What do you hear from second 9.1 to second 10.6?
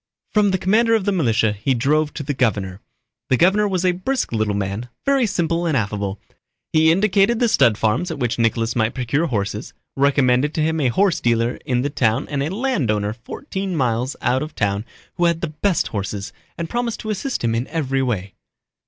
horses, recommended